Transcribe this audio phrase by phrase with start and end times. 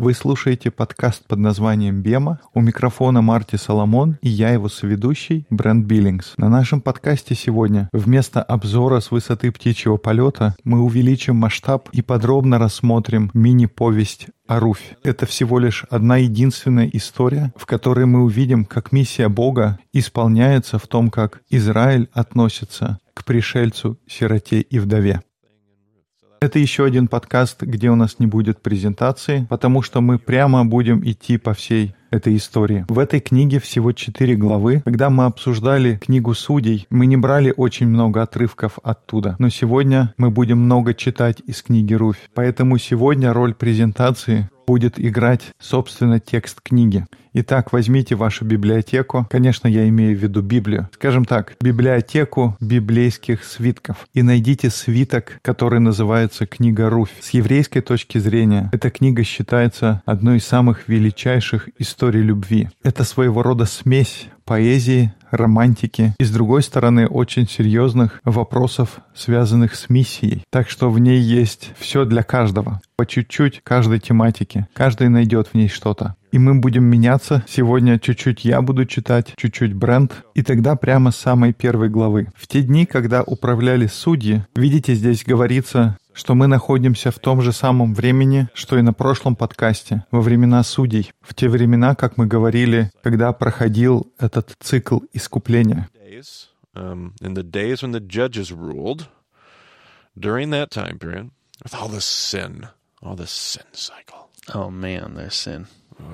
[0.00, 2.40] Вы слушаете подкаст под названием «Бема».
[2.54, 6.38] У микрофона Марти Соломон и я его соведущий Брент Биллингс.
[6.38, 12.58] На нашем подкасте сегодня вместо обзора с высоты птичьего полета мы увеличим масштаб и подробно
[12.58, 14.96] рассмотрим мини-повесть о Руфь.
[15.04, 20.86] Это всего лишь одна единственная история, в которой мы увидим, как миссия Бога исполняется в
[20.86, 25.20] том, как Израиль относится к пришельцу, сироте и вдове.
[26.42, 31.06] Это еще один подкаст, где у нас не будет презентации, потому что мы прямо будем
[31.06, 32.86] идти по всей этой истории.
[32.88, 34.80] В этой книге всего четыре главы.
[34.86, 39.36] Когда мы обсуждали книгу судей, мы не брали очень много отрывков оттуда.
[39.38, 42.30] Но сегодня мы будем много читать из книги Руфь.
[42.32, 47.06] Поэтому сегодня роль презентации будет играть, собственно, текст книги.
[47.32, 49.26] Итак, возьмите вашу библиотеку.
[49.30, 50.88] Конечно, я имею в виду Библию.
[50.94, 54.08] Скажем так, библиотеку библейских свитков.
[54.14, 57.12] И найдите свиток, который называется «Книга Руфь».
[57.20, 62.68] С еврейской точки зрения, эта книга считается одной из самых величайших историй любви.
[62.82, 69.88] Это своего рода смесь поэзии, романтики и, с другой стороны, очень серьезных вопросов, связанных с
[69.88, 70.42] миссией.
[70.50, 72.80] Так что в ней есть все для каждого.
[72.96, 74.66] По чуть-чуть каждой тематики.
[74.74, 76.16] Каждый найдет в ней что-то.
[76.32, 77.44] И мы будем меняться.
[77.48, 80.24] Сегодня чуть-чуть я буду читать, чуть-чуть бренд.
[80.34, 82.26] И тогда прямо с самой первой главы.
[82.34, 87.50] В те дни, когда управляли судьи, видите, здесь говорится что мы находимся в том же
[87.50, 92.26] самом времени, что и на прошлом подкасте, во времена судей, в те времена, как мы
[92.26, 95.88] говорили, когда проходил этот цикл искупления.
[96.72, 99.08] Um, in the days when the judges ruled,
[100.16, 101.30] during that time period,
[101.64, 102.68] with all this sin,
[103.02, 104.28] all this sin cycle.
[104.54, 105.66] Oh man, there's sin.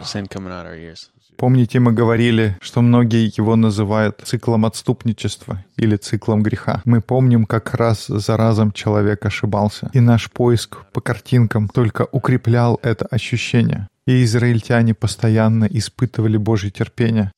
[0.02, 1.10] Sin coming out our ears.
[1.36, 6.80] Помните, мы говорили, что многие его называют циклом отступничества или циклом греха.
[6.84, 12.80] Мы помним, как раз за разом человек ошибался, и наш поиск по картинкам только укреплял
[12.82, 13.88] это ощущение.
[14.06, 17.32] И израильтяне постоянно испытывали Божье терпение.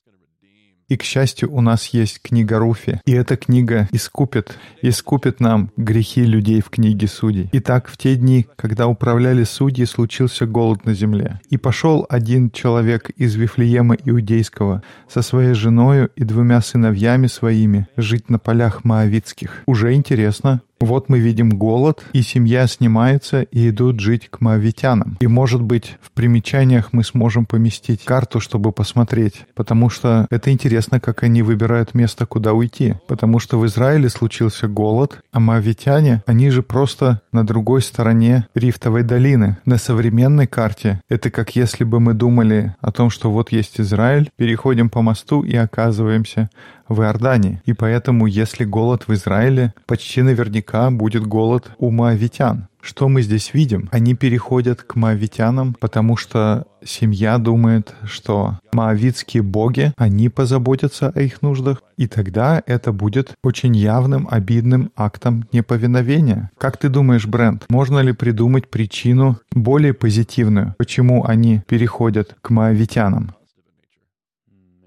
[0.88, 6.24] И, к счастью, у нас есть книга Руфи, и эта книга искупит, искупит нам грехи
[6.24, 7.50] людей в книге судей.
[7.52, 11.40] Итак, в те дни, когда управляли судьи, случился голод на земле.
[11.50, 18.30] И пошел один человек из Вифлеема Иудейского со своей женою и двумя сыновьями своими жить
[18.30, 19.62] на полях Моавицких.
[19.66, 25.16] Уже интересно, вот мы видим голод, и семья снимается и идут жить к моавитянам.
[25.20, 31.00] И, может быть, в примечаниях мы сможем поместить карту, чтобы посмотреть, потому что это интересно,
[31.00, 32.94] как они выбирают место, куда уйти.
[33.06, 39.02] Потому что в Израиле случился голод, а моавитяне, они же просто на другой стороне Рифтовой
[39.02, 39.58] долины.
[39.64, 44.30] На современной карте это как если бы мы думали о том, что вот есть Израиль,
[44.36, 46.50] переходим по мосту и оказываемся
[46.88, 47.60] в Иордании.
[47.64, 52.68] И поэтому, если голод в Израиле, почти наверняка будет голод у моавитян.
[52.80, 53.88] Что мы здесь видим?
[53.92, 61.42] Они переходят к моавитянам, потому что семья думает, что моавитские боги, они позаботятся о их
[61.42, 66.50] нуждах, и тогда это будет очень явным, обидным актом неповиновения.
[66.56, 73.34] Как ты думаешь, Брент, можно ли придумать причину более позитивную, почему они переходят к моавитянам?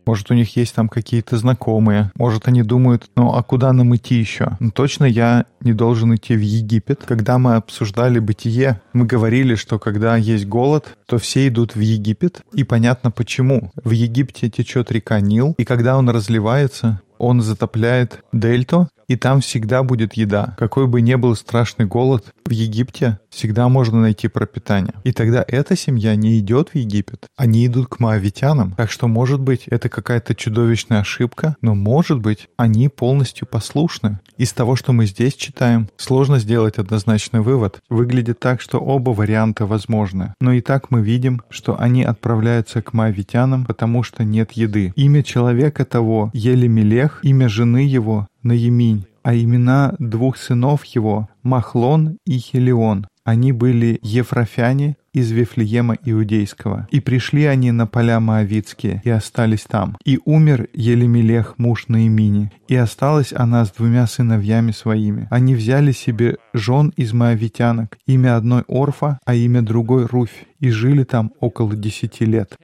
[0.05, 2.11] Может, у них есть там какие-то знакомые.
[2.15, 4.57] Может, они думают, ну а куда нам идти еще?
[4.59, 7.01] Ну, точно я не должен идти в Египет.
[7.05, 12.41] Когда мы обсуждали бытие, мы говорили, что когда есть голод, то все идут в Египет.
[12.53, 13.71] И понятно почему.
[13.83, 19.83] В Египте течет река Нил, и когда он разливается, он затопляет дельту, и там всегда
[19.83, 20.55] будет еда.
[20.57, 24.93] Какой бы ни был страшный голод, в Египте всегда можно найти пропитание.
[25.03, 28.71] И тогда эта семья не идет в Египет, они идут к моавитянам.
[28.77, 34.19] Так что, может быть, это какая-то чудовищная ошибка, но, может быть, они полностью послушны.
[34.37, 37.79] Из того, что мы здесь читаем, сложно сделать однозначный вывод.
[37.89, 40.33] Выглядит так, что оба варианта возможны.
[40.39, 44.93] Но и так мы видим, что они отправляются к моавитянам, потому что нет еды.
[44.95, 52.37] Имя человека того Елемелех, имя жены его Наиминь, а имена двух сынов его— Махлон и
[52.37, 53.07] Хелион.
[53.23, 56.87] Они были ефрафяне из Вифлеема Иудейского.
[56.89, 59.97] И пришли они на поля Моавицкие, и остались там.
[60.05, 65.27] И умер Елемелех, муж Наимини, и осталась она с двумя сыновьями своими.
[65.29, 71.03] Они взяли себе жен из моавитянок, имя одной Орфа, а имя другой Руфь, и жили
[71.03, 72.57] там около десяти лет.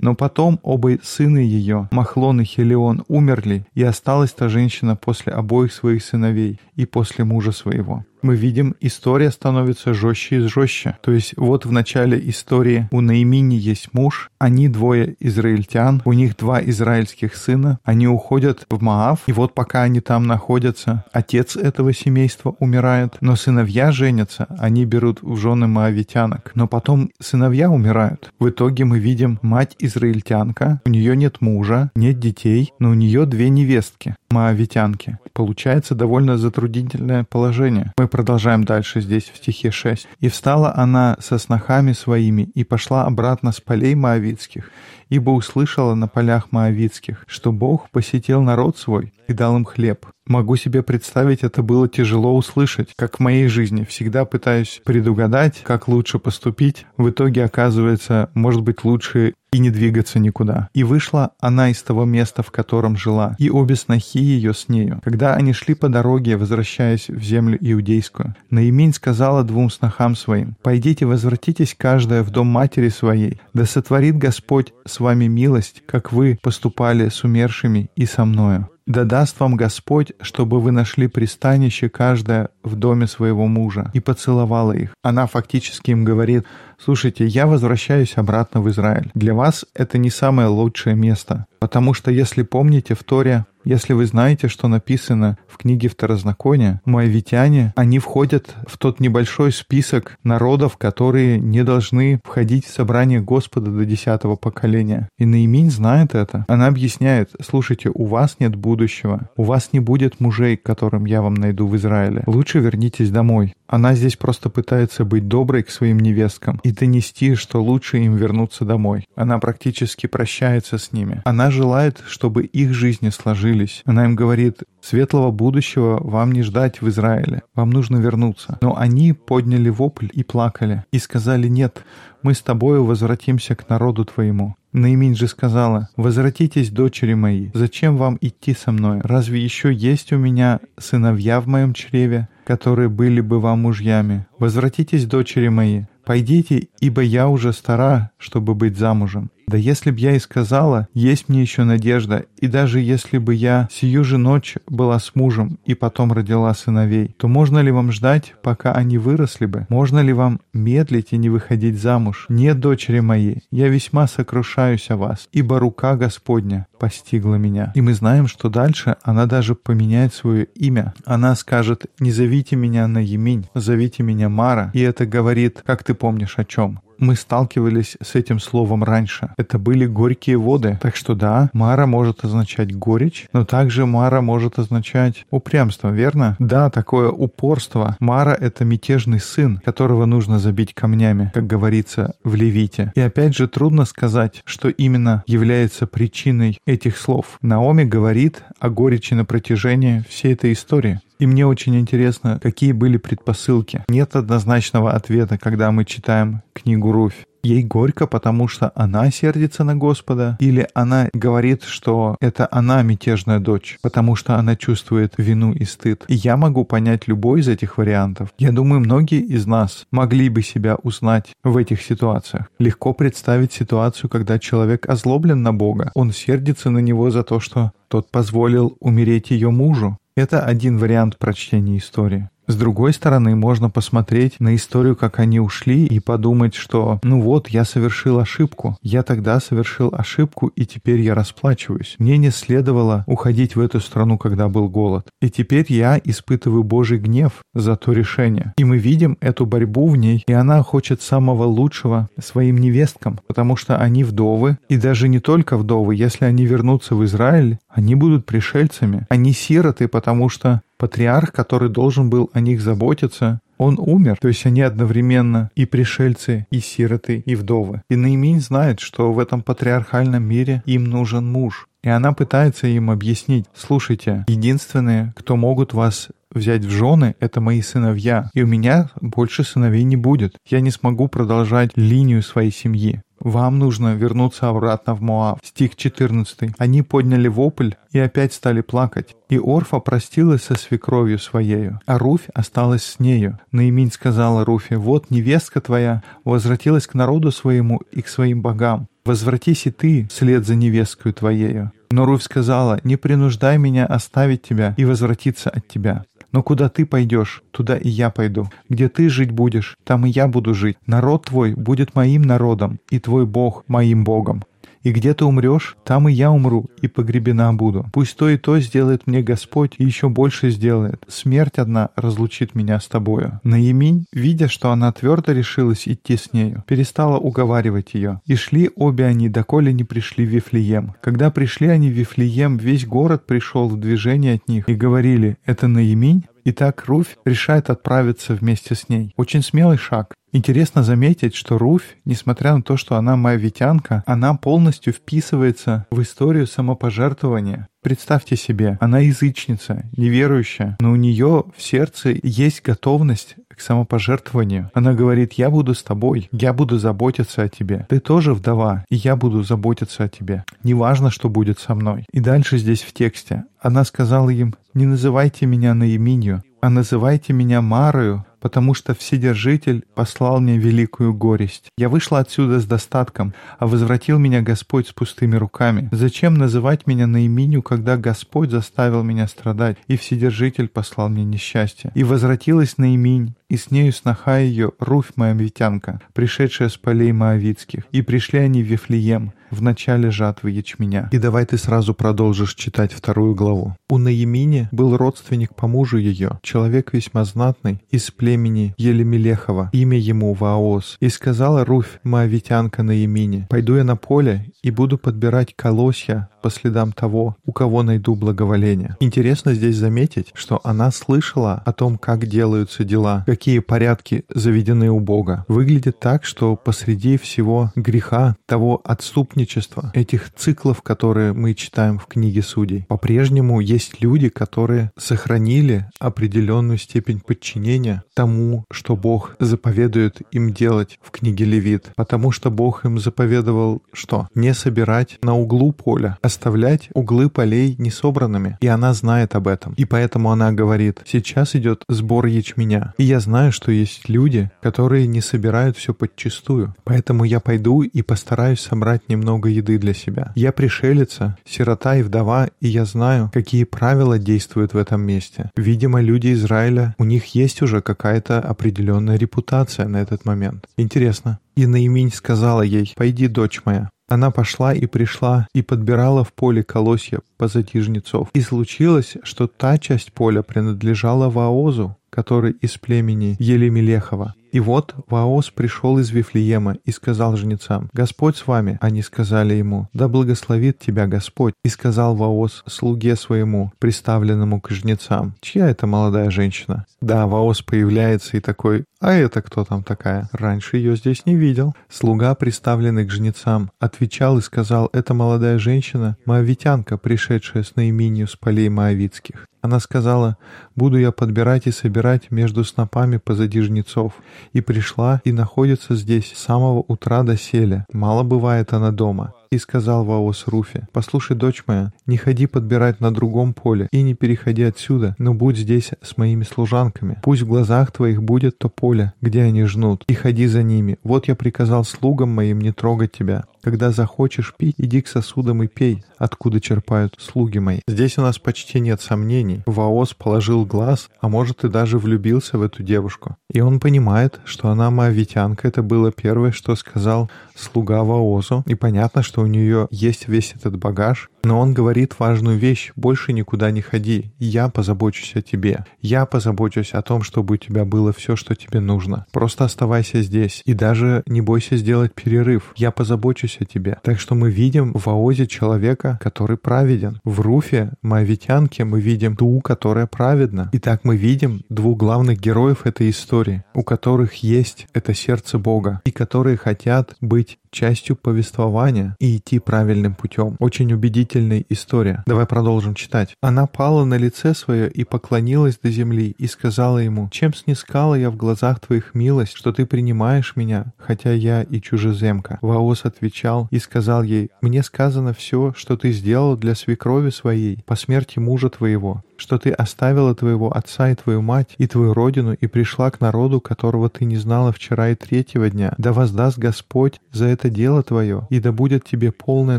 [0.00, 5.72] Но потом оба сына ее, Махлон и Хелион, умерли, и осталась та женщина после обоих
[5.72, 8.04] своих сыновей и после мужа своего.
[8.22, 10.96] мы видим, история становится жестче и жестче.
[11.02, 16.36] То есть вот в начале истории у Наимини есть муж, они двое израильтян, у них
[16.36, 21.92] два израильских сына, они уходят в Маав, и вот пока они там находятся, отец этого
[21.92, 28.32] семейства умирает, но сыновья женятся, они берут в жены маавитянок, но потом сыновья умирают.
[28.38, 33.26] В итоге мы видим мать израильтянка, у нее нет мужа, нет детей, но у нее
[33.26, 35.18] две невестки моавитянки.
[35.32, 36.36] Получается довольно
[36.68, 37.92] затруднительное положение.
[37.96, 40.06] Мы продолжаем дальше здесь в стихе 6.
[40.20, 44.70] «И встала она со снохами своими и пошла обратно с полей моавитских,
[45.08, 50.06] ибо услышала на полях моавитских, что Бог посетил народ свой и дал им хлеб.
[50.26, 53.84] Могу себе представить, это было тяжело услышать, как в моей жизни.
[53.84, 56.84] Всегда пытаюсь предугадать, как лучше поступить.
[56.98, 60.68] В итоге оказывается, может быть, лучше и не двигаться никуда.
[60.74, 65.00] И вышла она из того места, в котором жила, и обе снохи ее с нею.
[65.04, 71.06] Когда они шли по дороге, возвращаясь в землю иудейскую, Наиминь сказала двум снохам своим, «Пойдите,
[71.06, 77.08] возвратитесь каждая в дом матери своей, да сотворит Господь с вами милость, как вы поступали
[77.08, 78.68] с умершими и со мною».
[78.88, 84.72] Да даст вам Господь, чтобы вы нашли пристанище каждая в доме своего мужа, и поцеловала
[84.72, 84.94] их.
[85.02, 86.46] Она фактически им говорит,
[86.82, 89.10] слушайте, я возвращаюсь обратно в Израиль.
[89.12, 94.06] Для вас это не самое лучшее место, потому что, если помните, в Торе если вы
[94.06, 101.38] знаете, что написано в книге Второзакония, моавитяне, они входят в тот небольшой список народов, которые
[101.38, 105.10] не должны входить в собрание Господа до десятого поколения.
[105.18, 106.46] И Наиминь знает это.
[106.48, 111.34] Она объясняет, слушайте, у вас нет будущего, у вас не будет мужей, которым я вам
[111.34, 112.22] найду в Израиле.
[112.26, 113.52] Лучше вернитесь домой.
[113.68, 118.64] Она здесь просто пытается быть доброй к своим невесткам и донести, что лучше им вернуться
[118.64, 119.04] домой.
[119.14, 121.20] Она практически прощается с ними.
[121.24, 123.82] Она желает, чтобы их жизни сложились.
[123.84, 127.42] Она им говорит, светлого будущего вам не ждать в Израиле.
[127.54, 128.58] Вам нужно вернуться.
[128.62, 130.84] Но они подняли вопль и плакали.
[130.90, 131.84] И сказали, нет,
[132.22, 134.56] мы с тобою возвратимся к народу твоему.
[134.72, 139.00] Наиминь же сказала, «Возвратитесь, дочери мои, зачем вам идти со мной?
[139.02, 144.26] Разве еще есть у меня сыновья в моем чреве, которые были бы вам мужьями?
[144.38, 149.30] Возвратитесь, дочери мои, пойдите, ибо я уже стара, чтобы быть замужем.
[149.48, 153.66] Да если б я и сказала, есть мне еще надежда, и даже если бы я
[153.70, 158.34] сию же ночь была с мужем и потом родила сыновей, то можно ли вам ждать,
[158.42, 159.66] пока они выросли бы?
[159.70, 162.26] Можно ли вам медлить и не выходить замуж?
[162.28, 167.72] Нет, дочери мои, я весьма сокрушаюсь о вас, ибо рука Господня постигла меня.
[167.74, 170.92] И мы знаем, что дальше она даже поменяет свое имя.
[171.06, 174.70] Она скажет, не зовите меня на Еминь, зовите меня Мара.
[174.74, 176.80] И это говорит, как ты помнишь о чем?
[176.98, 179.30] Мы сталкивались с этим словом раньше.
[179.36, 180.78] Это были горькие воды.
[180.80, 186.36] Так что да, Мара может означать горечь, но также Мара может означать упрямство, верно?
[186.38, 187.96] Да, такое упорство.
[188.00, 192.92] Мара— это мятежный сын, которого нужно забить камнями, как говорится в Левите.
[192.94, 197.38] И опять же трудно сказать, что именно является причиной этих слов.
[197.42, 201.00] Наоми говорит о горечи на протяжении всей этой истории.
[201.18, 203.84] И мне очень интересно, какие были предпосылки.
[203.88, 207.26] Нет однозначного ответа, когда мы читаем книгу Руфь.
[207.42, 213.38] Ей горько, потому что она сердится на Господа, или она говорит, что это она мятежная
[213.38, 216.04] дочь, потому что она чувствует вину и стыд.
[216.08, 218.30] И я могу понять любой из этих вариантов.
[218.38, 222.46] Я думаю, многие из нас могли бы себя узнать в этих ситуациях.
[222.58, 225.92] Легко представить ситуацию, когда человек озлоблен на Бога.
[225.94, 229.96] Он сердится на него за то, что тот позволил умереть ее мужу.
[230.18, 232.28] Это один вариант прочтения истории.
[232.48, 237.48] С другой стороны, можно посмотреть на историю, как они ушли, и подумать, что ну вот,
[237.48, 238.78] я совершил ошибку.
[238.82, 241.96] Я тогда совершил ошибку, и теперь я расплачиваюсь.
[241.98, 245.06] Мне не следовало уходить в эту страну, когда был голод.
[245.20, 248.54] И теперь я испытываю Божий гнев за то решение.
[248.56, 253.56] И мы видим эту борьбу в ней, и она хочет самого лучшего своим невесткам, потому
[253.56, 258.26] что они вдовы, и даже не только вдовы, если они вернутся в Израиль, они будут
[258.26, 259.06] пришельцами.
[259.08, 264.44] Они сироты, потому что патриарх, который должен был о них заботиться, он умер, то есть
[264.46, 267.82] они одновременно и пришельцы, и сироты, и вдовы.
[267.88, 271.68] И Наиминь знает, что в этом патриархальном мире им нужен муж.
[271.84, 277.62] И она пытается им объяснить, слушайте, единственные, кто могут вас взять в жены, это мои
[277.62, 280.36] сыновья, и у меня больше сыновей не будет.
[280.48, 283.02] Я не смогу продолжать линию своей семьи.
[283.20, 285.38] Вам нужно вернуться обратно в Моав.
[285.42, 286.50] Стих 14.
[286.58, 289.16] Они подняли вопль и опять стали плакать.
[289.28, 293.38] И Орфа простилась со свекровью своею, а Руфь осталась с нею.
[293.52, 298.88] Наиминь сказала Руфе, вот невестка твоя возвратилась к народу своему и к своим богам.
[299.04, 301.72] Возвратись и ты вслед за невесткой твоею.
[301.90, 306.04] Но Руфь сказала, не принуждай меня оставить тебя и возвратиться от тебя.
[306.32, 308.50] Но куда ты пойдешь, туда и я пойду.
[308.68, 310.76] Где ты жить будешь, там и я буду жить.
[310.86, 314.42] Народ твой будет моим народом, и твой Бог моим Богом.
[314.82, 317.86] И где ты умрешь, там и я умру, и погребена буду.
[317.92, 321.04] Пусть то и то сделает мне Господь, и еще больше сделает.
[321.08, 323.40] Смерть одна разлучит меня с тобою».
[323.42, 328.20] Наиминь, видя, что она твердо решилась идти с нею, перестала уговаривать ее.
[328.26, 330.94] И шли обе они, доколе не пришли в Вифлеем.
[331.00, 335.68] Когда пришли они в Вифлеем, весь город пришел в движение от них, и говорили, «Это
[335.68, 339.12] Наиминь?» И так Руфь решает отправиться вместе с ней.
[339.16, 340.14] Очень смелый шаг.
[340.30, 346.46] Интересно заметить, что Руфь, несмотря на то, что она моавитянка, она полностью вписывается в историю
[346.46, 347.68] самопожертвования.
[347.82, 354.70] Представьте себе, она язычница, неверующая, но у нее в сердце есть готовность к самопожертвованию.
[354.72, 357.86] Она говорит, я буду с тобой, я буду заботиться о тебе.
[357.88, 360.44] Ты тоже вдова, и я буду заботиться о тебе.
[360.62, 362.06] Неважно, что будет со мной.
[362.12, 363.44] И дальше здесь в тексте.
[363.60, 370.40] Она сказала им, не называйте меня Наиминью, а называйте меня Марою, потому что Вседержитель послал
[370.40, 371.70] мне великую горесть.
[371.76, 375.88] Я вышла отсюда с достатком, а возвратил меня Господь с пустыми руками.
[375.92, 381.90] Зачем называть меня наименью, когда Господь заставил меня страдать, и Вседержитель послал мне несчастье?
[381.94, 387.84] И возвратилась наиминь, и с нею сноха ее Руфь Моавитянка, пришедшая с полей Моавицких.
[387.92, 391.08] И пришли они в Вифлеем, в начале жатвы ячменя.
[391.12, 393.76] И давай ты сразу продолжишь читать вторую главу.
[393.88, 400.34] У Наемини был родственник по мужу ее, человек весьма знатный, из племени Елемелехова, имя ему
[400.34, 400.96] Ваос.
[401.00, 406.92] И сказала Руфь, Моавитянка Наемине, «Пойду я на поле и буду подбирать колосья по следам
[406.92, 408.96] того, у кого найду благоволение».
[409.00, 414.98] Интересно здесь заметить, что она слышала о том, как делаются дела, какие порядки заведены у
[414.98, 415.44] Бога.
[415.46, 422.42] Выглядит так, что посреди всего греха, того отступничества, этих циклов, которые мы читаем в книге
[422.42, 430.98] Судей, по-прежнему есть люди, которые сохранили определенную степень подчинения тому, что Бог заповедует им делать
[431.00, 431.92] в книге Левит.
[431.94, 434.26] Потому что Бог им заповедовал что?
[434.34, 438.58] Не собирать на углу поля, оставлять углы полей несобранными.
[438.60, 439.74] И она знает об этом.
[439.74, 442.94] И поэтому она говорит, сейчас идет сбор ячменя.
[442.98, 446.74] И я знаю, что есть люди, которые не собирают все подчистую.
[446.84, 450.32] Поэтому я пойду и постараюсь собрать немного еды для себя.
[450.34, 455.50] Я пришелица, сирота и вдова, и я знаю, какие правила действуют в этом месте.
[455.56, 460.64] Видимо, люди Израиля, у них есть уже какая-то определенная репутация на этот момент.
[460.78, 461.38] Интересно.
[461.54, 463.90] И Наиминь сказала ей, «Пойди, дочь моя».
[464.08, 468.30] Она пошла и пришла и подбирала в поле колосья позади жнецов.
[468.32, 474.34] И случилось, что та часть поля принадлежала Ваозу, который из племени Елемелехова.
[474.50, 478.78] И вот Ваос пришел из Вифлеема и сказал жнецам, «Господь с вами».
[478.80, 481.54] Они сказали ему, «Да благословит тебя Господь».
[481.64, 488.36] И сказал Ваос слуге своему, приставленному к жнецам, «Чья это молодая женщина?» Да, Ваос появляется
[488.36, 490.28] и такой, «А это кто там такая?
[490.32, 491.74] Раньше ее здесь не видел».
[491.88, 498.34] Слуга, приставленный к жнецам, отвечал и сказал, «Это молодая женщина, моавитянка, пришедшая с наименью с
[498.34, 499.47] полей моавитских».
[499.60, 500.36] Она сказала,
[500.76, 504.12] «Буду я подбирать и собирать между снопами позади жнецов».
[504.52, 507.86] И пришла, и находится здесь с самого утра до селя.
[507.92, 509.34] Мало бывает она дома.
[509.50, 514.14] И сказал Ваос Руфе, «Послушай, дочь моя, не ходи подбирать на другом поле, и не
[514.14, 517.18] переходи отсюда, но будь здесь с моими служанками.
[517.22, 520.98] Пусть в глазах твоих будет то поле, где они жнут, и ходи за ними.
[521.02, 523.44] Вот я приказал слугам моим не трогать тебя.
[523.62, 527.80] Когда захочешь пить, иди к сосудам и пей, откуда черпают слуги мои».
[527.88, 529.62] Здесь у нас почти нет сомнений.
[529.66, 533.36] Ваос положил глаз, а может и даже влюбился в эту девушку.
[533.52, 535.66] И он понимает, что она моавитянка.
[535.68, 538.62] Это было первое, что сказал слуга Ваозу.
[538.66, 541.30] И понятно, что у нее есть весь этот багаж.
[541.44, 542.92] Но он говорит важную вещь.
[542.96, 544.32] Больше никуда не ходи.
[544.38, 545.84] Я позабочусь о тебе.
[546.00, 549.26] Я позабочусь о том, чтобы у тебя было все, что тебе нужно.
[549.32, 550.62] Просто оставайся здесь.
[550.64, 552.72] И даже не бойся сделать перерыв.
[552.76, 553.98] Я позабочусь о тебе.
[554.02, 557.20] Так что мы видим в Ваозе человека, который праведен.
[557.24, 560.70] В Руфе, Моавитянке, мы видим ту, которая праведна.
[560.72, 566.00] И так мы видим двух главных героев этой истории, у которых есть это сердце Бога,
[566.04, 570.56] и которые хотят быть частью повествования и идти правильным путем.
[570.58, 570.92] Очень
[571.28, 572.22] убедительная история.
[572.26, 573.36] Давай продолжим читать.
[573.40, 578.30] Она пала на лице свое и поклонилась до земли и сказала ему, «Чем снискала я
[578.30, 583.78] в глазах твоих милость, что ты принимаешь меня, хотя я и чужеземка?» Ваос отвечал и
[583.78, 589.22] сказал ей, «Мне сказано все, что ты сделал для свекрови своей по смерти мужа твоего,
[589.38, 593.60] что ты оставила твоего отца и твою мать и твою родину и пришла к народу,
[593.60, 595.94] которого ты не знала вчера и третьего дня.
[595.96, 599.78] Да воздаст Господь за это дело твое, и да будет тебе полная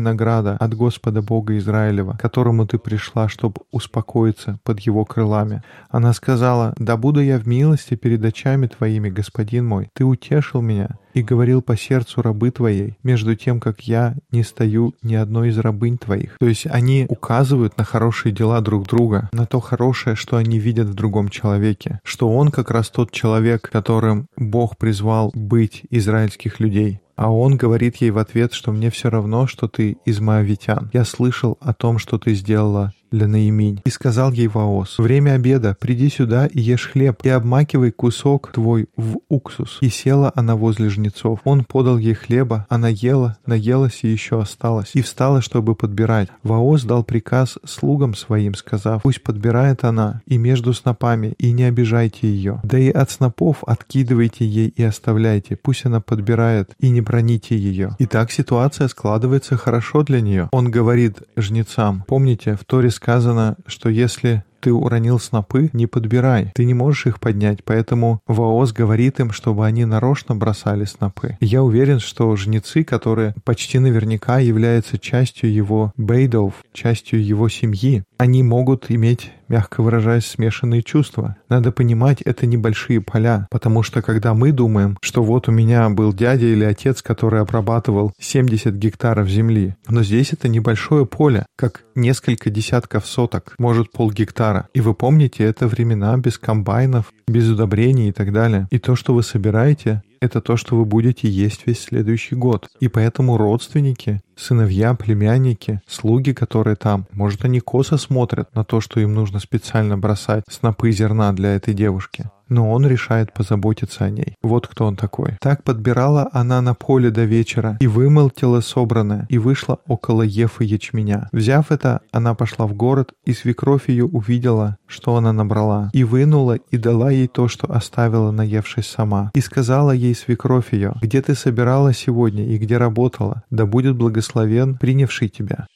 [0.00, 5.62] награда от Господа Бога Израилева, которому ты пришла, чтобы успокоиться под его крылами.
[5.88, 9.88] Она сказала, да буду я в милости перед очами твоими, господин мой.
[9.92, 14.94] Ты утешил меня, и говорил по сердцу рабы твоей, между тем, как я не стою
[15.02, 16.36] ни одной из рабынь твоих.
[16.38, 20.88] То есть они указывают на хорошие дела друг друга, на то хорошее, что они видят
[20.88, 27.00] в другом человеке, что он как раз тот человек, которым Бог призвал быть израильских людей.
[27.16, 30.88] А он говорит ей в ответ, что мне все равно, что ты из моавитян.
[30.94, 33.80] Я слышал о том, что ты сделала для Наиминь.
[33.84, 38.88] И сказал ей Ваос, «Время обеда, приди сюда и ешь хлеб, и обмакивай кусок твой
[38.96, 39.78] в уксус».
[39.80, 41.40] И села она возле жнецов.
[41.44, 46.28] Он подал ей хлеба, она ела, наелась и еще осталась, и встала, чтобы подбирать.
[46.42, 52.28] Ваос дал приказ слугам своим, сказав, «Пусть подбирает она и между снопами, и не обижайте
[52.28, 52.60] ее.
[52.62, 57.96] Да и от снопов откидывайте ей и оставляйте, пусть она подбирает, и не броните ее».
[57.98, 60.48] И так ситуация складывается хорошо для нее.
[60.52, 66.52] Он говорит жнецам, помните, в Торе сказано, что если ты уронил снопы, не подбирай.
[66.54, 71.38] Ты не можешь их поднять, поэтому Ваос говорит им, чтобы они нарочно бросали снопы.
[71.40, 78.42] Я уверен, что жнецы, которые почти наверняка являются частью его бейдов, частью его семьи, они
[78.42, 81.36] могут иметь мягко выражаясь, смешанные чувства.
[81.48, 86.14] Надо понимать, это небольшие поля, потому что когда мы думаем, что вот у меня был
[86.14, 92.48] дядя или отец, который обрабатывал 70 гектаров земли, но здесь это небольшое поле, как несколько
[92.48, 94.68] десятков соток, может пол гектара.
[94.72, 98.68] И вы помните, это времена без комбайнов, без удобрений и так далее.
[98.70, 102.68] И то, что вы собираете, это то, что вы будете есть весь следующий год.
[102.78, 109.00] И поэтому родственники, сыновья, племянники, слуги, которые там, может, они косо смотрят на то, что
[109.00, 114.34] им нужно специально бросать снопы зерна для этой девушки но он решает позаботиться о ней.
[114.42, 115.36] Вот кто он такой.
[115.40, 121.28] Так подбирала она на поле до вечера и вымолтила собранное, и вышла около Ефы ячменя.
[121.32, 126.54] Взяв это, она пошла в город, и свекровь ее увидела, что она набрала, и вынула
[126.54, 129.30] и дала ей то, что оставила, наевшись сама.
[129.34, 133.44] И сказала ей свекровь ее, «Где ты собирала сегодня и где работала?
[133.50, 135.66] Да будет благословен, принявший тебя».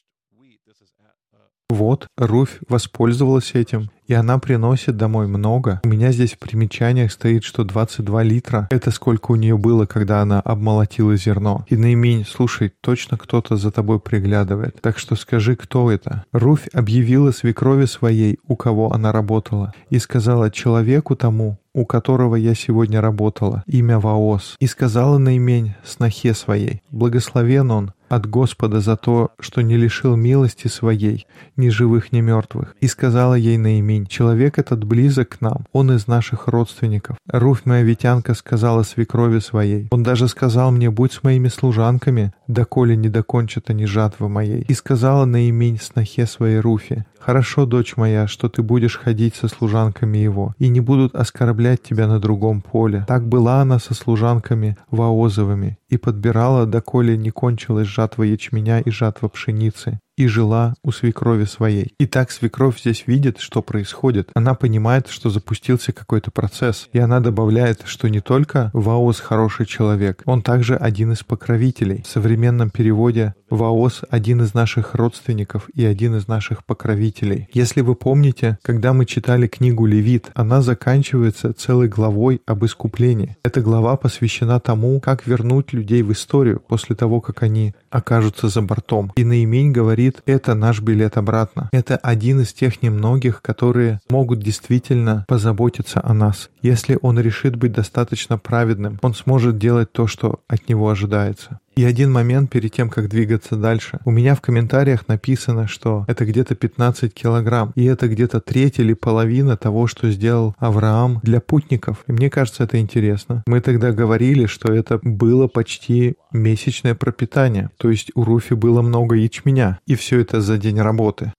[1.70, 5.80] Вот, Руфь воспользовалась этим и она приносит домой много.
[5.84, 10.20] У меня здесь в примечаниях стоит, что 22 литра— это сколько у нее было, когда
[10.20, 11.64] она обмолотила зерно.
[11.68, 14.80] И наимень, слушай, точно кто-то за тобой приглядывает.
[14.80, 16.24] Так что скажи, кто это?
[16.32, 22.54] Руфь объявила свекрови своей, у кого она работала, и сказала человеку тому, у которого я
[22.54, 29.30] сегодня работала, имя Ваос, и сказала наимень снохе своей, благословен он от Господа за то,
[29.40, 34.06] что не лишил милости своей, ни живых, ни мертвых, и сказала ей наимень, Аминь.
[34.06, 37.16] Человек этот близок к нам, он из наших родственников.
[37.28, 39.88] Руфь моя витянка сказала свекрови своей.
[39.90, 44.62] Он даже сказал мне, будь с моими служанками, доколе не докончат они жатвы моей.
[44.62, 50.18] И сказала наимень снохе своей Руфе, «Хорошо, дочь моя, что ты будешь ходить со служанками
[50.18, 53.04] его, и не будут оскорблять тебя на другом поле».
[53.08, 59.28] Так была она со служанками Ваозовыми, и подбирала, доколе не кончилась жатва ячменя и жатва
[59.28, 61.94] пшеницы и жила у свекрови своей.
[61.98, 64.30] И так свекровь здесь видит, что происходит.
[64.34, 66.88] Она понимает, что запустился какой-то процесс.
[66.92, 72.02] И она добавляет, что не только Ваос хороший человек, он также один из покровителей.
[72.02, 77.48] В современном переводе Ваос— один из наших родственников и один из наших покровителей.
[77.52, 83.36] Если вы помните, когда мы читали книгу Левит, она заканчивается целой главой об искуплении.
[83.44, 88.62] Эта глава посвящена тому, как вернуть людей в историю после того, как они окажутся за
[88.62, 89.12] бортом.
[89.16, 91.68] И Наимень говорит, это наш билет обратно.
[91.72, 96.50] Это один из тех немногих, которые могут действительно позаботиться о нас.
[96.62, 101.60] Если он решит быть достаточно праведным, он сможет делать то, что от него ожидается.
[101.76, 103.98] И один момент перед тем, как двигаться дальше.
[104.04, 108.94] У меня в комментариях написано, что это где-то 15 килограмм, и это где-то треть или
[108.94, 112.04] половина того, что сделал Авраам для путников.
[112.06, 113.42] И мне кажется, это интересно.
[113.46, 119.16] Мы тогда говорили, что это было почти месячное пропитание, то есть у Руфи было много
[119.16, 121.32] ячменя, и все это за день работы.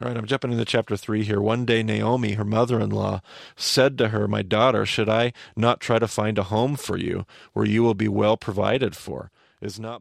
[0.00, 1.40] Right, I'm jumping into chapter three here.
[1.40, 3.20] One day, Naomi, her mother in law,
[3.56, 7.26] said to her, My daughter, should I not try to find a home for you
[7.52, 9.30] where you will be well provided for?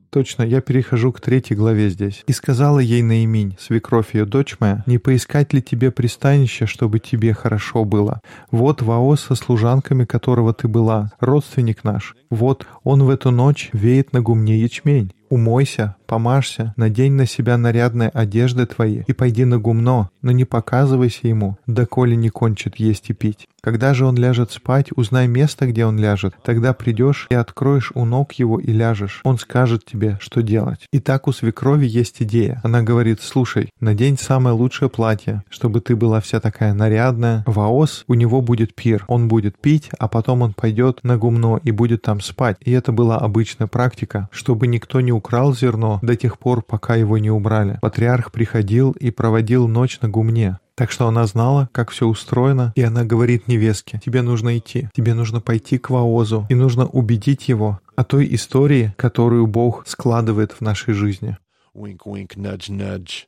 [0.10, 2.24] Точно, я перехожу к третьей главе здесь.
[2.26, 7.34] «И сказала ей Наиминь, свекровь ее дочь моя, не поискать ли тебе пристанище, чтобы тебе
[7.34, 8.22] хорошо было?
[8.50, 12.16] Вот Ваос со служанками которого ты была, родственник наш.
[12.32, 15.14] Вот он в эту ночь веет на гумне ячмень.
[15.32, 21.30] Умойся, помажься, надень на себя нарядные одежды твои и пойди на гумно, но не показывайся
[21.30, 23.48] ему, доколе не кончит есть и пить.
[23.64, 26.34] Когда же он ляжет спать, узнай место, где он ляжет.
[26.44, 29.22] Тогда придешь и откроешь у ног его и ляжешь.
[29.24, 30.88] Он скажет тебе, что делать.
[30.92, 32.60] И так у свекрови есть идея.
[32.64, 37.44] Она говорит, слушай, надень самое лучшее платье, чтобы ты была вся такая нарядная.
[37.46, 39.06] Ваос, у него будет пир.
[39.08, 42.58] Он будет пить, а потом он пойдет на гумно и будет там спать.
[42.62, 47.20] И это была обычная практика, чтобы никто не украл зерно до тех пор, пока его
[47.20, 47.78] не убрали.
[47.82, 50.58] Патриарх приходил и проводил ночь на гумне.
[50.74, 55.14] Так что она знала, как все устроено, и она говорит невестке, тебе нужно идти, тебе
[55.14, 60.62] нужно пойти к Ваозу, и нужно убедить его о той истории, которую Бог складывает в
[60.62, 61.38] нашей жизни.
[61.76, 63.28] Wink, wink, nudge, nudge.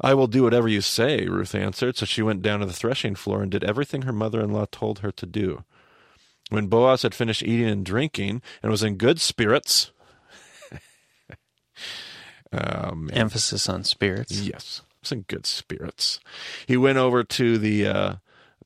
[0.00, 1.96] I will do whatever you say, Ruth answered.
[1.96, 4.66] So she went down to the threshing floor and did everything her mother in law
[4.70, 5.64] told her to do.
[6.50, 9.92] When Boaz had finished eating and drinking and was in good spirits,
[12.52, 14.40] um, Emphasis on spirits.
[14.40, 16.20] yes, in good spirits,
[16.66, 18.14] he went over to the uh,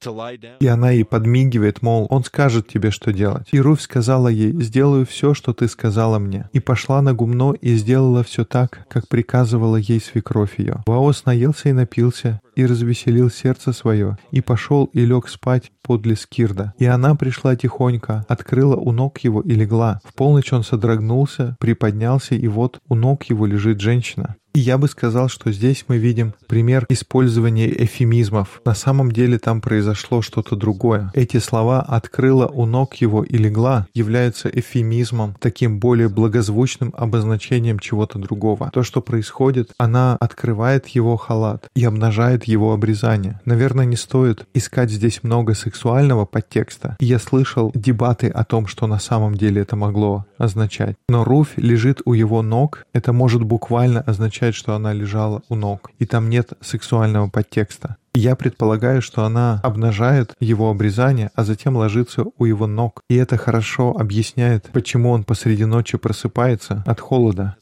[0.01, 0.59] to lie down.
[0.61, 3.49] И она ей подмигивает, мол, он скажет тебе, что делать.
[3.53, 6.49] И Руфь сказала ей, сделаю все, что ты сказала мне.
[6.53, 10.83] И пошла на гумно и сделала все так, как приказывала ей свекровь ее.
[10.87, 16.73] Ваос наелся и напился, и развеселил сердце свое, и пошел и лег спать подле Скирда.
[16.79, 20.01] И она пришла тихонько, открыла у ног его и легла.
[20.05, 24.37] В полночь он содрогнулся, приподнялся, и вот у ног его лежит женщина.
[24.55, 28.63] И я бы сказал, что здесь мы видим пример использования эфемизмов.
[28.65, 31.11] На самом деле там произошло что-то другое.
[31.13, 38.21] Эти слова «открыла у ног его и легла» являются эфемизмом, таким более благозвучным обозначением чего-то
[38.21, 38.71] другого.
[38.73, 43.41] То, что происходит, она открывает его халат и обнажает его обрезание.
[43.45, 46.97] Наверное, не стоит искать здесь много сексуального подтекста.
[47.01, 50.97] Я слышал дебаты о том, что на самом деле это могло означать.
[51.09, 52.87] Но Руфь лежит у его ног.
[52.93, 55.91] Это может буквально означать, что она лежала у ног.
[55.99, 57.97] И там нет сексуального подтекста.
[58.17, 63.03] Я предполагаю, что она обнажает его обрезание, а затем ложится у его ног.
[63.09, 67.57] И это хорошо объясняет, почему он посреди ночи просыпается от холода.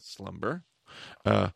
[1.25, 1.51] Uh,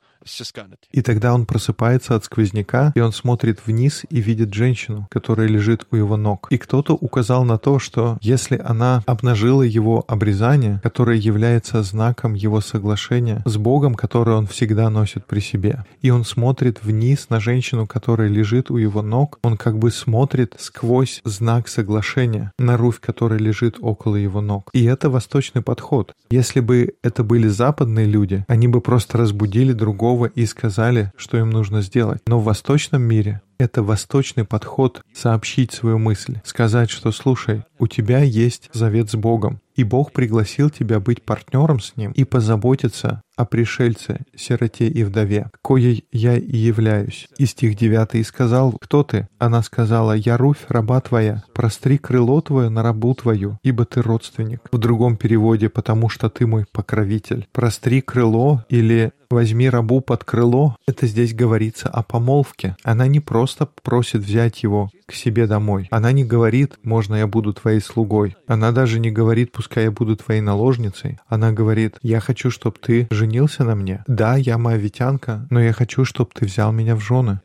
[0.92, 5.88] И тогда он просыпается от сквозняка, и он смотрит вниз и видит женщину, которая лежит
[5.92, 6.48] у его ног.
[6.50, 12.62] И кто-то указал на то, что если она обнажила его обрезание, которое является знаком его
[12.62, 17.88] соглашения с Богом, которое он всегда носит при себе, и он смотрит вниз на женщину,
[17.88, 23.40] которая лежит у его ног, он как бы смотрит сквозь знак соглашения на Руфь, которая
[23.40, 24.70] лежит около его ног.
[24.74, 26.14] И это восточный подход.
[26.30, 31.50] Если бы это были западные люди, они бы просто разбудили другого и сказали, что им
[31.50, 32.22] нужно сделать.
[32.28, 38.20] Но в восточном мире это восточный подход сообщить свою мысль, сказать, что слушай, у тебя
[38.20, 43.46] есть завет с Богом, и Бог пригласил тебя быть партнером с Ним и позаботиться о
[43.46, 47.28] пришельце, сироте и вдове, коей я и являюсь.
[47.38, 49.28] И стих 9 и сказал, кто ты?
[49.38, 54.62] Она сказала, я Руфь, раба твоя, простри крыло твое на рабу твою, ибо ты родственник.
[54.72, 57.48] В другом переводе, потому что ты мой покровитель.
[57.54, 62.76] Простри крыло или возьми рабу под крыло, это здесь говорится о помолвке.
[62.84, 65.88] Она не просто просит взять его к себе домой.
[65.90, 68.36] Она не говорит, можно я буду твоей слугой.
[68.46, 71.20] Она даже не говорит, пускай я буду твоей наложницей.
[71.28, 74.04] Она говорит, я хочу, чтобы ты женился на мне.
[74.08, 77.40] Да, я моавитянка, но я хочу, чтобы ты взял меня в жены.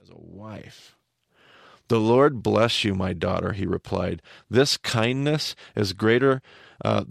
[1.88, 4.22] The Lord bless you, my daughter, he replied.
[4.51, 6.40] This kindness is greater
[6.85, 7.05] uh,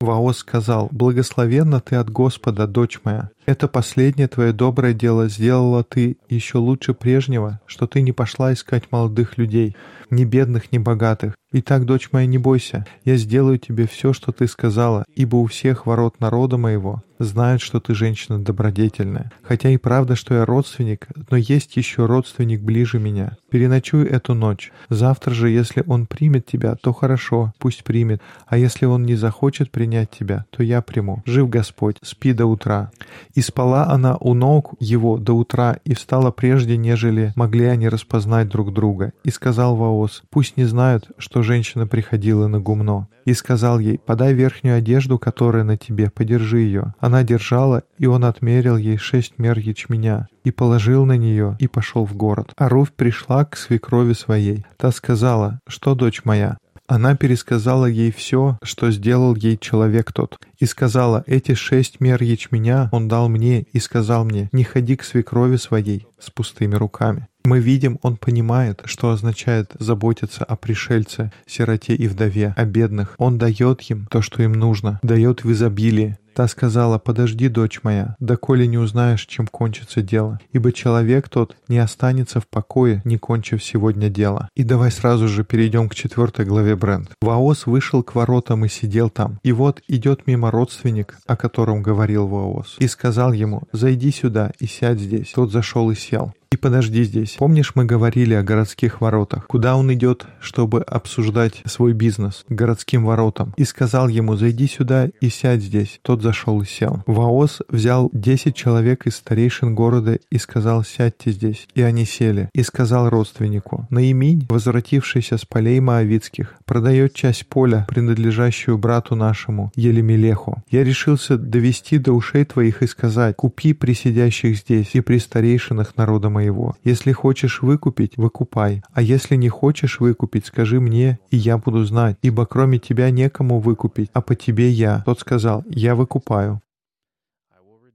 [0.00, 3.30] Ваос сказал, «Благословенна ты от Господа, дочь моя.
[3.46, 8.90] Это последнее твое доброе дело сделала ты еще лучше прежнего, что ты не пошла искать
[8.90, 9.76] молодых людей,
[10.10, 11.34] ни бедных, ни богатых.
[11.52, 15.86] Итак, дочь моя, не бойся, я сделаю тебе все, что ты сказала, ибо у всех
[15.86, 19.32] ворот народа моего знают, что ты женщина добродетельная.
[19.42, 23.36] Хотя и правда, что я родственник, но есть еще родственник ближе меня.
[23.50, 24.72] Переночуй эту ночь.
[24.90, 28.20] Завтра же, если он примет тебя, то хорошо, пусть примет.
[28.46, 31.22] А если он не захочет принять тебя, то я приму.
[31.24, 32.90] Жив Господь, спи до утра.
[33.36, 38.48] И спала она у ног его до утра, и встала прежде, нежели могли они распознать
[38.48, 39.12] друг друга.
[39.24, 43.08] И сказал Ваос, пусть не знают, что женщина приходила на гумно.
[43.26, 46.94] И сказал ей, подай верхнюю одежду, которая на тебе, подержи ее.
[46.98, 52.06] Она держала, и он отмерил ей шесть мер ячменя, и положил на нее, и пошел
[52.06, 52.54] в город.
[52.56, 54.64] А Руфь пришла к свекрови своей.
[54.78, 56.56] Та сказала, что, дочь моя,
[56.88, 62.88] она пересказала ей все, что сделал ей человек тот, и сказала, эти шесть мер ячменя
[62.92, 67.28] он дал мне, и сказал мне, не ходи к свекрови своей с пустыми руками.
[67.44, 73.14] Мы видим, он понимает, что означает заботиться о пришельце, сироте и вдове, о бедных.
[73.18, 76.18] Он дает им то, что им нужно, дает в изобилии.
[76.36, 80.38] Та сказала, подожди, дочь моя, доколе не узнаешь, чем кончится дело.
[80.52, 84.50] Ибо человек тот не останется в покое, не кончив сегодня дело.
[84.54, 87.10] И давай сразу же перейдем к четвертой главе Бренд.
[87.22, 89.40] Ваос вышел к воротам и сидел там.
[89.44, 94.66] И вот идет мимо родственник, о котором говорил Ваос, и сказал ему, зайди сюда и
[94.66, 95.32] сядь здесь.
[95.34, 96.34] Тот зашел и сел.
[96.52, 97.36] И подожди здесь.
[97.38, 99.46] Помнишь, мы говорили о городских воротах?
[99.46, 102.44] Куда он идет, чтобы обсуждать свой бизнес?
[102.48, 103.52] Городским воротам.
[103.56, 106.00] И сказал ему, зайди сюда и сядь здесь.
[106.02, 107.04] Тот зашел и сел.
[107.06, 111.68] Ваос взял десять человек из старейшин города и сказал, сядьте здесь.
[111.74, 112.48] И они сели.
[112.52, 120.64] И сказал родственнику, Наиминь, возвратившийся с полей Моавицких, продает часть поля, принадлежащую брату нашему, Елемелеху.
[120.68, 125.96] Я решился довести до ушей твоих и сказать, купи при сидящих здесь и при старейшинах
[125.96, 126.74] народа моего.
[126.82, 128.82] Если хочешь выкупить, выкупай.
[128.92, 133.60] А если не хочешь выкупить, скажи мне, и я буду знать, ибо кроме тебя некому
[133.60, 135.02] выкупить, а по тебе я.
[135.06, 136.15] Тот сказал, я выкупаю.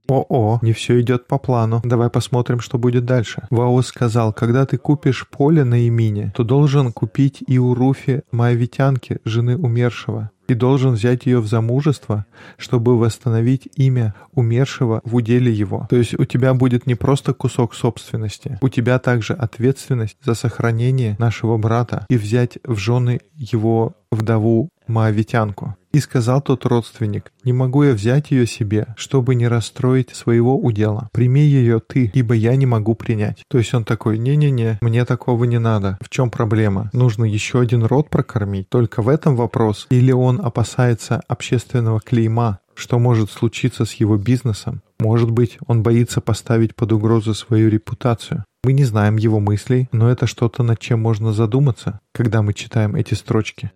[0.08, 1.80] О-о, не все идет по плану.
[1.84, 3.46] Давай посмотрим, что будет дальше.
[3.50, 9.20] Ваос сказал, когда ты купишь поле на имине, то должен купить и у Руфи Моавитянки,
[9.24, 12.26] жены умершего и должен взять ее в замужество,
[12.58, 15.86] чтобы восстановить имя умершего в уделе его.
[15.88, 21.16] То есть у тебя будет не просто кусок собственности, у тебя также ответственность за сохранение
[21.18, 25.76] нашего брата и взять в жены его вдову Моавитянку.
[25.92, 31.08] И сказал тот родственник, «Не могу я взять ее себе, чтобы не расстроить своего удела.
[31.12, 33.42] Прими ее ты, ибо я не могу принять».
[33.48, 35.98] То есть он такой, «Не-не-не, мне такого не надо.
[36.00, 36.90] В чем проблема?
[36.92, 38.68] Нужно еще один род прокормить.
[38.70, 39.86] Только в этом вопрос.
[39.90, 44.82] Или он опасается общественного клейма, что может случиться с его бизнесом?
[44.98, 48.44] Может быть, он боится поставить под угрозу свою репутацию.
[48.64, 52.94] Мы не знаем его мыслей, но это что-то, над чем можно задуматься, когда мы читаем
[52.94, 53.72] эти строчки.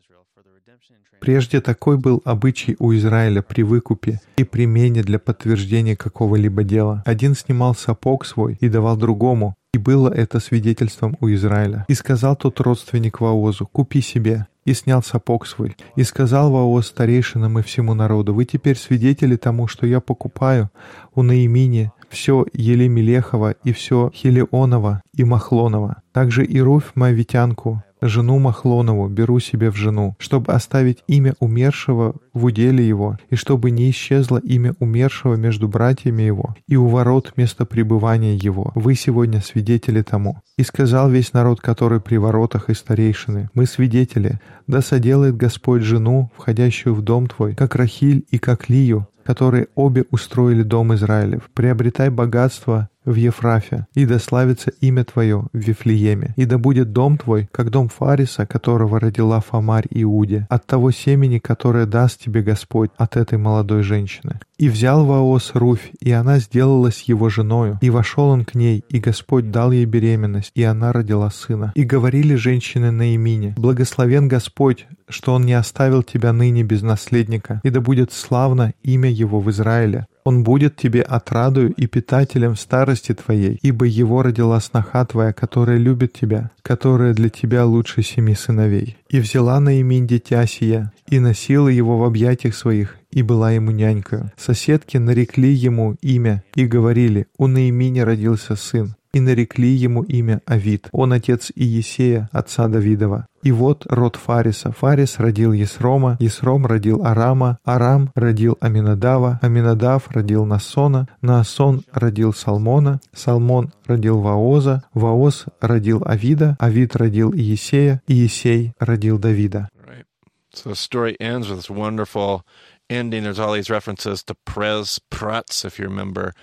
[1.27, 7.03] Прежде такой был обычай у Израиля при выкупе и примене для подтверждения какого-либо дела.
[7.05, 11.85] Один снимал сапог свой и давал другому, и было это свидетельством у Израиля.
[11.89, 14.47] И сказал тот родственник Ваозу, «Купи себе».
[14.65, 15.77] И снял сапог свой.
[15.97, 20.71] И сказал Ваоз старейшинам и всему народу, «Вы теперь свидетели тому, что я покупаю
[21.12, 29.09] у Наимини все Елемелехова и все Хелионова и Махлонова, также и Руфь Моавитянку, жену Махлонову
[29.09, 34.39] беру себе в жену, чтобы оставить имя умершего в уделе его, и чтобы не исчезло
[34.39, 38.73] имя умершего между братьями его, и у ворот место пребывания его.
[38.75, 40.41] Вы сегодня свидетели тому.
[40.57, 46.31] И сказал весь народ, который при воротах и старейшины, мы свидетели, да соделает Господь жену,
[46.37, 51.51] входящую в дом твой, как Рахиль и как Лию, которые обе устроили дом Израилев.
[51.53, 57.16] Приобретай богатство в Ефрафе, и да славится имя Твое в Вифлееме, и да будет дом
[57.16, 62.90] Твой, как дом Фариса, которого родила Фомарь Иуде, от того семени, которое даст тебе Господь
[62.99, 64.40] от этой молодой женщины.
[64.59, 68.99] И взял Ваос Руфь, и она сделалась его женою, и вошел он к ней, и
[68.99, 71.73] Господь дал ей беременность, и она родила сына.
[71.75, 77.61] И говорили женщины на имени, «Благословен Господь, что Он не оставил тебя ныне без наследника,
[77.62, 82.61] и да будет славно имя Его в Израиле, он будет тебе отрадою и питателем в
[82.61, 88.35] старости твоей, ибо его родила сноха твоя, которая любит тебя, которая для тебя лучше семи
[88.35, 88.97] сыновей.
[89.09, 93.71] И взяла на имень дитя сия, и носила его в объятиях своих, и была ему
[93.71, 94.33] нянькою.
[94.37, 100.88] Соседки нарекли ему имя и говорили, у Наимини родился сын и нарекли ему имя Авид.
[100.92, 103.27] Он отец Иесея, отца Давидова.
[103.42, 104.73] И вот род Фариса.
[104.73, 113.01] Фарис родил Есрома, Есром родил Арама, Арам родил Аминадава, Аминадав родил Насона, Наасон родил Салмона,
[113.14, 119.69] Салмон родил Ваоза, Ваоз родил Авида, Авид родил Иесея, Иесей родил Давида.
[119.87, 120.07] Right.
[120.53, 122.42] So the story ends with this wonderful
[122.90, 123.23] ending.
[123.23, 126.35] There's all these references to Prez Pratz, if you remember,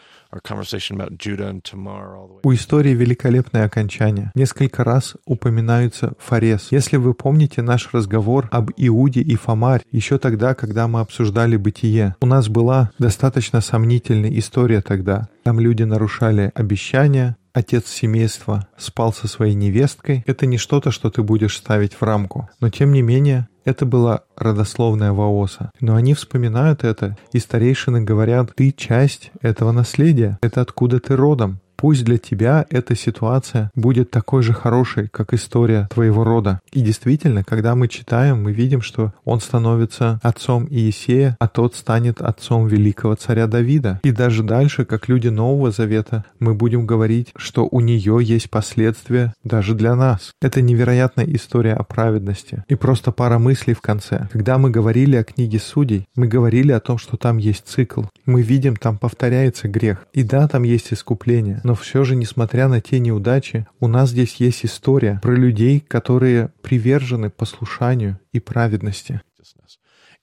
[2.43, 4.32] у истории великолепное окончание.
[4.36, 6.67] Несколько раз упоминаются Фарес.
[6.72, 12.15] Если вы помните наш разговор об Иуде и Фомарь еще тогда, когда мы обсуждали бытие,
[12.22, 15.30] у нас была достаточно сомнительная история тогда.
[15.43, 20.24] Там люди нарушали обещания, отец семейства спал со своей невесткой.
[20.26, 22.50] Это не что-то, что ты будешь ставить в рамку.
[22.60, 25.71] Но тем не менее, это была родословная Ваоса.
[25.80, 31.60] Но они вспоминают это, и старейшины говорят, ты часть этого наследия, это откуда ты родом.
[31.84, 36.62] Пусть для тебя эта ситуация будет такой же хорошей, как история твоего рода.
[36.72, 42.22] И действительно, когда мы читаем, мы видим, что он становится отцом Иисея, а тот станет
[42.22, 44.00] отцом великого царя Давида.
[44.02, 49.34] И даже дальше, как люди Нового Завета, мы будем говорить, что у нее есть последствия
[49.43, 50.32] даже для нас.
[50.41, 52.63] Это невероятная история о праведности.
[52.69, 54.30] И просто пара мыслей в конце.
[54.32, 58.04] Когда мы говорили о книге Судей, мы говорили о том, что там есть цикл.
[58.26, 60.08] Мы видим, там повторяется грех.
[60.13, 61.60] И да, там есть искупление.
[61.65, 66.52] Но все же, несмотря на те неудачи, у нас здесь есть история про людей, которые
[66.62, 69.22] привержены послушанию и праведности.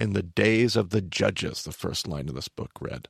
[0.01, 3.09] In the days of the judges, the first line of this book read.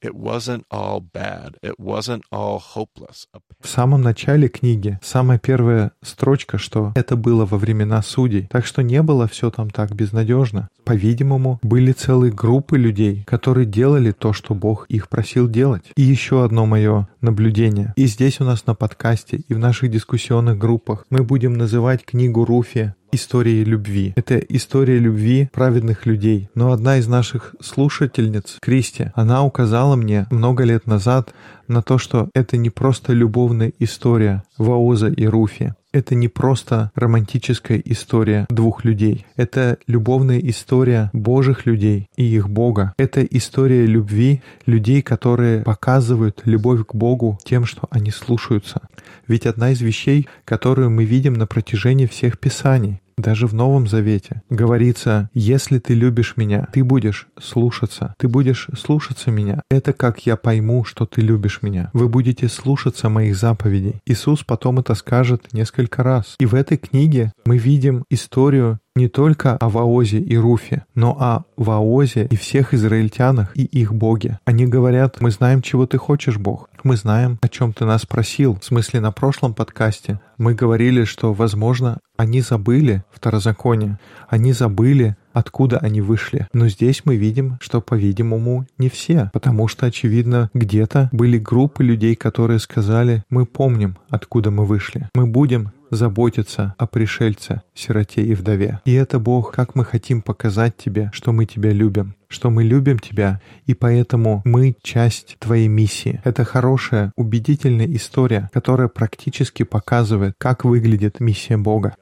[0.00, 1.56] It wasn't all bad.
[1.64, 3.26] It wasn't all hopeless.
[3.60, 8.46] В самом начале книги самая первая строчка, что это было во времена судей.
[8.52, 10.68] Так что не было все там так безнадежно.
[10.84, 15.90] По-видимому, были целые группы людей, которые делали то, что Бог их просил делать.
[15.96, 17.92] И еще одно мое наблюдение.
[17.96, 22.44] И здесь у нас на подкасте, и в наших дискуссионных группах мы будем называть книгу
[22.44, 24.12] Руфи историей любви.
[24.16, 26.48] Это история любви праведных людей.
[26.54, 31.32] Но одна из наших слушательниц, Кристи, она указала мне много лет назад
[31.68, 35.74] на то, что это не просто любовная история Ваоза и Руфи.
[35.90, 39.24] Это не просто романтическая история двух людей.
[39.36, 42.92] Это любовная история Божьих людей и их Бога.
[42.98, 48.82] Это история любви людей, которые показывают любовь к Богу тем, что они слушаются.
[49.26, 54.42] Ведь одна из вещей, которую мы видим на протяжении всех Писаний, даже в Новом Завете
[54.48, 59.62] говорится, если ты любишь меня, ты будешь слушаться, ты будешь слушаться меня.
[59.70, 61.90] Это как я пойму, что ты любишь меня.
[61.92, 64.00] Вы будете слушаться моих заповедей.
[64.06, 66.36] Иисус потом это скажет несколько раз.
[66.38, 71.44] И в этой книге мы видим историю не только о Ваозе и Руфе, но о
[71.56, 74.40] Ваозе и всех израильтянах и их боге.
[74.44, 76.68] Они говорят, мы знаем, чего ты хочешь, Бог.
[76.82, 78.58] Мы знаем, о чем ты нас просил.
[78.60, 83.98] В смысле, на прошлом подкасте мы говорили, что, возможно, они забыли второзаконие.
[84.28, 86.48] Они забыли, откуда они вышли.
[86.52, 92.16] Но здесь мы видим, что, по-видимому, не все, потому что, очевидно, где-то были группы людей,
[92.16, 95.08] которые сказали, мы помним, откуда мы вышли.
[95.14, 98.80] Мы будем заботиться о пришельце, сироте и вдове.
[98.84, 102.98] И это Бог, как мы хотим показать тебе, что мы тебя любим, что мы любим
[102.98, 106.20] тебя, и поэтому мы часть твоей миссии.
[106.24, 111.94] Это хорошая, убедительная история, которая практически показывает, как выглядит миссия Бога.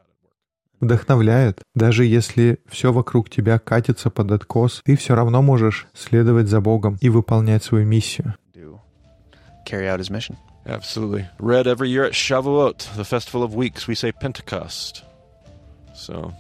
[0.81, 6.61] Вдохновляет, даже если все вокруг тебя катится под откос, ты все равно можешь следовать за
[6.61, 8.35] Богом и выполнять свою миссию.
[9.67, 10.37] Carry out his mission.
[10.65, 11.27] Absolutely.
[11.39, 15.03] Read every year at Shavuot, the festival of weeks, we say Pentecost.
[15.95, 16.33] So,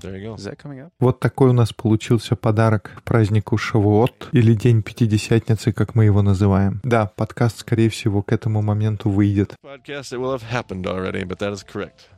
[0.00, 0.34] there you go.
[0.34, 0.90] Is that coming up?
[0.98, 6.22] Вот такой у нас получился подарок к празднику Шавуот, или День Пятидесятницы, как мы его
[6.22, 6.80] называем.
[6.84, 9.54] Да, подкаст, скорее всего, к этому моменту выйдет.
[9.62, 12.08] Podcast, it will have happened already, but that is correct.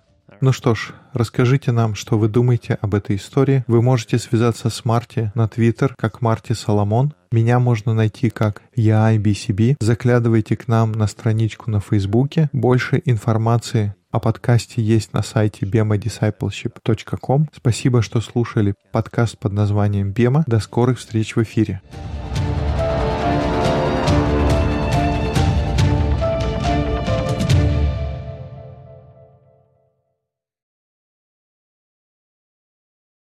[0.41, 3.65] Ну что ж, расскажите нам, что вы думаете об этой истории.
[3.67, 7.15] Вы можете связаться с Марти на Твиттер, как Марти Соломон.
[7.31, 9.77] Меня можно найти как YAIBCB.
[9.81, 12.51] Заглядывайте к нам на страничку на Фейсбуке.
[12.53, 17.49] Больше информации о подкасте есть на сайте bemadiscipleship.com.
[17.55, 20.45] Спасибо, что слушали подкаст под названием «Бема».
[20.47, 21.81] До скорых встреч в эфире.